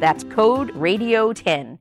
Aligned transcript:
That's 0.00 0.24
code 0.24 0.72
RADIO10. 0.74 1.78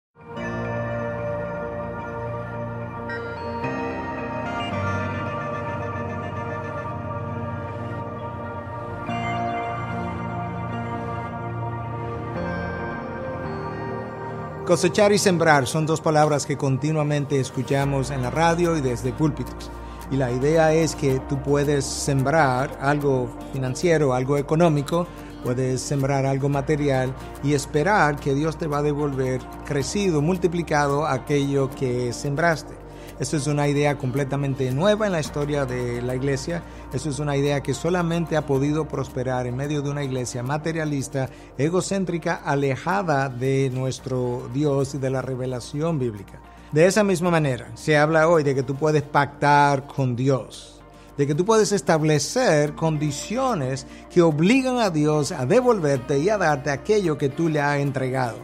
Cosechar 14.68 15.13
y 15.13 15.18
sembrar 15.18 15.65
son 15.65 15.85
dos 15.85 16.02
palabras 16.02 16.46
que 16.46 16.57
continuamente 16.57 17.40
escuchamos 17.40 18.12
en 18.12 18.21
la 18.21 18.29
radio 18.29 18.76
y 18.76 18.81
desde 18.81 19.13
púlpitos. 19.13 19.71
Y 20.12 20.18
la 20.18 20.29
idea 20.29 20.74
es 20.74 20.93
que 20.93 21.21
tú 21.29 21.41
puedes 21.41 21.85
sembrar 21.85 22.77
algo 22.81 23.29
financiero, 23.54 24.13
algo 24.13 24.37
económico, 24.37 25.07
puedes 25.43 25.82
sembrar 25.82 26.26
algo 26.26 26.49
material 26.49 27.13
y 27.43 27.54
esperar 27.54 28.18
que 28.18 28.34
Dios 28.34 28.57
te 28.57 28.68
va 28.68 28.80
a 28.80 28.84
devolver 28.84 29.41
crecido, 29.66 30.21
multiplicado 30.21 31.05
aquello 31.05 31.70
que 31.70 32.13
sembraste. 32.13 32.88
Esto 33.20 33.38
es 33.38 33.48
una 33.48 33.68
idea 33.68 33.98
completamente 33.98 34.71
nueva 34.71 35.08
en 35.08 35.12
la 35.12 35.20
historia 35.20 35.65
de 35.65 36.04
la 36.04 36.15
iglesia. 36.15 36.62
Eso 36.93 37.10
es 37.10 37.18
una 37.18 37.35
idea 37.35 37.63
que 37.63 37.74
solamente 37.74 38.38
ha 38.38 38.46
podido 38.46 38.88
prosperar 38.88 39.48
en 39.48 39.55
medio 39.55 39.82
de 39.82 39.90
una 39.90 40.04
iglesia 40.04 40.43
materialista, 40.43 41.27
egocéntrica, 41.58 42.35
alejada 42.35 43.27
de 43.30 43.71
nuestro 43.74 44.48
Dios 44.54 44.93
y 44.93 44.99
de 44.99 45.10
la 45.10 45.24
revelación 45.24 45.98
bíblica. 45.98 46.40
De 46.71 46.85
esa 46.85 47.04
misma 47.04 47.32
manera, 47.32 47.71
se 47.74 47.98
habla 47.98 48.27
hoy 48.27 48.43
de 48.43 48.54
que 48.54 48.62
tú 48.62 48.76
puedes 48.76 49.02
pactar 49.02 49.88
con 49.88 50.15
Dios, 50.15 50.77
de 51.18 51.27
que 51.27 51.35
tú 51.35 51.46
puedes 51.46 51.71
establecer 51.71 52.73
condiciones 52.73 53.85
que 54.10 54.21
obligan 54.21 54.77
a 54.77 54.90
Dios 54.90 55.32
a 55.32 55.46
devolverte 55.46 56.20
y 56.20 56.29
a 56.29 56.37
darte 56.37 56.70
aquello 56.70 57.18
que 57.18 57.29
tú 57.29 57.49
le 57.49 57.59
has 57.59 57.79
entregado. 57.79 58.37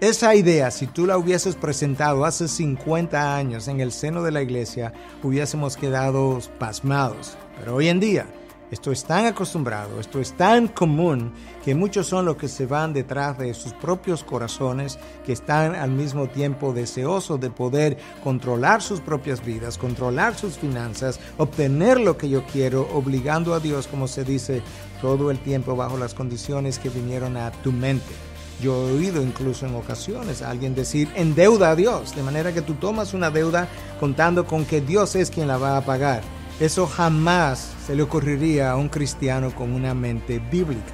Esa 0.00 0.34
idea, 0.36 0.70
si 0.70 0.86
tú 0.86 1.06
la 1.06 1.18
hubieses 1.18 1.56
presentado 1.56 2.24
hace 2.24 2.46
50 2.46 3.34
años 3.36 3.66
en 3.66 3.80
el 3.80 3.90
seno 3.90 4.22
de 4.22 4.30
la 4.30 4.42
iglesia, 4.42 4.92
hubiésemos 5.24 5.76
quedado 5.76 6.38
pasmados. 6.58 7.36
Pero 7.58 7.74
hoy 7.74 7.88
en 7.88 7.98
día, 7.98 8.26
esto 8.70 8.92
es 8.92 9.04
tan 9.04 9.26
acostumbrado, 9.26 9.98
esto 9.98 10.20
es 10.20 10.36
tan 10.36 10.68
común, 10.68 11.32
que 11.64 11.74
muchos 11.74 12.06
son 12.06 12.26
los 12.26 12.36
que 12.36 12.48
se 12.48 12.66
van 12.66 12.92
detrás 12.92 13.38
de 13.38 13.54
sus 13.54 13.72
propios 13.72 14.24
corazones, 14.24 14.98
que 15.24 15.32
están 15.32 15.74
al 15.74 15.90
mismo 15.90 16.28
tiempo 16.28 16.72
deseosos 16.72 17.40
de 17.40 17.50
poder 17.50 17.98
controlar 18.22 18.82
sus 18.82 19.00
propias 19.00 19.44
vidas, 19.44 19.78
controlar 19.78 20.36
sus 20.36 20.58
finanzas, 20.58 21.18
obtener 21.38 21.98
lo 21.98 22.18
que 22.18 22.28
yo 22.28 22.44
quiero, 22.44 22.88
obligando 22.92 23.54
a 23.54 23.60
Dios, 23.60 23.86
como 23.86 24.06
se 24.06 24.24
dice, 24.24 24.62
todo 25.00 25.30
el 25.30 25.38
tiempo 25.38 25.76
bajo 25.76 25.96
las 25.96 26.14
condiciones 26.14 26.78
que 26.78 26.90
vinieron 26.90 27.36
a 27.36 27.50
tu 27.50 27.72
mente. 27.72 28.14
Yo 28.60 28.88
he 28.88 28.92
oído 28.96 29.22
incluso 29.22 29.66
en 29.66 29.76
ocasiones 29.76 30.42
a 30.42 30.50
alguien 30.50 30.74
decir, 30.74 31.08
endeuda 31.14 31.70
a 31.70 31.76
Dios, 31.76 32.14
de 32.16 32.24
manera 32.24 32.52
que 32.52 32.62
tú 32.62 32.74
tomas 32.74 33.14
una 33.14 33.30
deuda 33.30 33.68
contando 34.00 34.46
con 34.46 34.64
que 34.64 34.80
Dios 34.80 35.14
es 35.14 35.30
quien 35.30 35.46
la 35.46 35.58
va 35.58 35.76
a 35.76 35.84
pagar. 35.84 36.22
Eso 36.60 36.88
jamás 36.88 37.72
se 37.86 37.94
le 37.94 38.02
ocurriría 38.02 38.72
a 38.72 38.76
un 38.76 38.88
cristiano 38.88 39.54
con 39.54 39.72
una 39.72 39.94
mente 39.94 40.40
bíblica. 40.40 40.92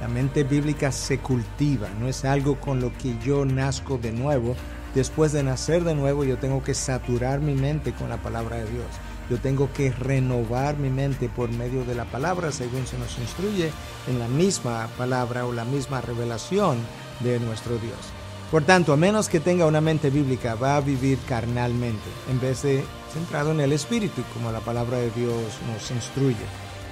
La 0.00 0.08
mente 0.08 0.42
bíblica 0.42 0.90
se 0.90 1.18
cultiva, 1.18 1.86
no 2.00 2.08
es 2.08 2.24
algo 2.24 2.58
con 2.58 2.80
lo 2.80 2.96
que 2.96 3.14
yo 3.22 3.44
nazco 3.44 3.98
de 3.98 4.10
nuevo. 4.10 4.56
Después 4.94 5.32
de 5.32 5.42
nacer 5.42 5.84
de 5.84 5.94
nuevo 5.94 6.24
yo 6.24 6.38
tengo 6.38 6.64
que 6.64 6.72
saturar 6.72 7.40
mi 7.40 7.54
mente 7.54 7.92
con 7.92 8.08
la 8.08 8.16
palabra 8.16 8.56
de 8.56 8.70
Dios. 8.70 8.86
Yo 9.28 9.36
tengo 9.38 9.70
que 9.74 9.92
renovar 9.92 10.78
mi 10.78 10.88
mente 10.88 11.28
por 11.28 11.50
medio 11.50 11.84
de 11.84 11.94
la 11.94 12.06
palabra 12.06 12.50
según 12.50 12.86
se 12.86 12.96
nos 12.96 13.18
instruye 13.18 13.70
en 14.08 14.18
la 14.18 14.28
misma 14.28 14.88
palabra 14.96 15.44
o 15.44 15.52
la 15.52 15.66
misma 15.66 16.00
revelación 16.00 16.78
de 17.20 17.38
nuestro 17.38 17.76
Dios. 17.76 18.21
Por 18.52 18.64
tanto, 18.64 18.92
a 18.92 18.98
menos 18.98 19.30
que 19.30 19.40
tenga 19.40 19.64
una 19.64 19.80
mente 19.80 20.10
bíblica, 20.10 20.56
va 20.56 20.76
a 20.76 20.82
vivir 20.82 21.18
carnalmente, 21.26 22.04
en 22.30 22.38
vez 22.38 22.60
de 22.60 22.84
centrado 23.10 23.50
en 23.50 23.60
el 23.60 23.72
Espíritu, 23.72 24.22
como 24.34 24.52
la 24.52 24.60
palabra 24.60 24.98
de 24.98 25.10
Dios 25.12 25.34
nos 25.72 25.90
instruye. 25.90 26.36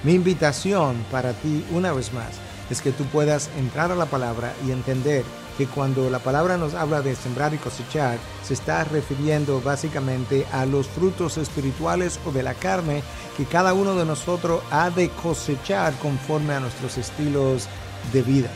Mi 0.03 0.13
invitación 0.13 1.05
para 1.11 1.33
ti, 1.33 1.63
una 1.69 1.93
vez 1.93 2.13
más, 2.13 2.39
es 2.71 2.81
que 2.81 2.91
tú 2.91 3.03
puedas 3.05 3.51
entrar 3.59 3.91
a 3.91 3.95
la 3.95 4.07
palabra 4.07 4.55
y 4.65 4.71
entender 4.71 5.23
que 5.55 5.67
cuando 5.67 6.09
la 6.09 6.17
palabra 6.17 6.57
nos 6.57 6.73
habla 6.73 7.03
de 7.03 7.15
sembrar 7.15 7.53
y 7.53 7.57
cosechar, 7.57 8.17
se 8.43 8.55
está 8.55 8.83
refiriendo 8.83 9.61
básicamente 9.61 10.47
a 10.51 10.65
los 10.65 10.87
frutos 10.87 11.37
espirituales 11.37 12.19
o 12.25 12.31
de 12.31 12.41
la 12.41 12.55
carne 12.55 13.03
que 13.37 13.45
cada 13.45 13.75
uno 13.75 13.93
de 13.93 14.05
nosotros 14.05 14.63
ha 14.71 14.89
de 14.89 15.09
cosechar 15.09 15.93
conforme 15.99 16.55
a 16.55 16.59
nuestros 16.59 16.97
estilos 16.97 17.67
de 18.11 18.23
vida. 18.23 18.49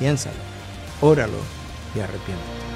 Piénsalo, 0.00 0.34
óralo 1.00 1.55
y 1.96 2.00
arrepiéntete. 2.00 2.75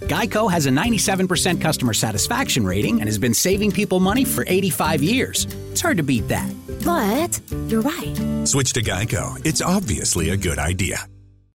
Geico 0.11 0.51
has 0.51 0.65
a 0.65 0.69
97% 0.69 1.61
customer 1.61 1.93
satisfaction 1.93 2.65
rating 2.65 2.99
and 2.99 3.07
has 3.07 3.17
been 3.17 3.33
saving 3.33 3.71
people 3.71 4.01
money 4.01 4.25
for 4.25 4.43
85 4.45 5.01
years. 5.01 5.45
It's 5.71 5.79
hard 5.79 5.95
to 5.97 6.03
beat 6.03 6.27
that. 6.27 6.51
But 6.83 7.39
you're 7.69 7.81
right. 7.81 8.45
Switch 8.45 8.73
to 8.73 8.81
Geico. 8.81 9.39
It's 9.45 9.61
obviously 9.61 10.31
a 10.31 10.35
good 10.35 10.59
idea. 10.59 11.07